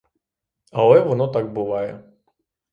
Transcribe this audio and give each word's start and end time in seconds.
Але 0.71 0.99
воно 0.99 1.27
так 1.27 1.53
буває. 1.53 2.03